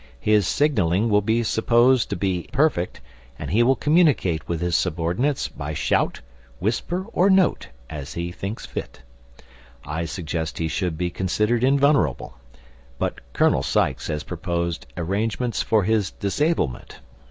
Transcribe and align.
His 0.19 0.47
signalling 0.47 1.09
will 1.11 1.21
be 1.21 1.43
supposed 1.43 2.09
to 2.09 2.15
be 2.15 2.49
perfect, 2.51 3.01
and 3.37 3.51
he 3.51 3.61
will 3.61 3.75
communicate 3.75 4.47
with 4.47 4.59
his 4.59 4.75
subordinates 4.75 5.47
by 5.47 5.75
shout, 5.75 6.21
whisper, 6.57 7.05
or 7.13 7.29
note, 7.29 7.67
as 7.87 8.15
he 8.15 8.31
thinks 8.31 8.65
fit. 8.65 9.03
I 9.85 10.05
suggest 10.05 10.57
he 10.57 10.67
should 10.67 10.97
be 10.97 11.11
considered 11.11 11.63
invulnerable, 11.63 12.35
but 12.97 13.19
Colonel 13.33 13.61
Sykes 13.61 14.07
has 14.07 14.23
proposed 14.23 14.87
arrangements 14.97 15.61
for 15.61 15.83
his 15.83 16.09
disablement. 16.09 16.99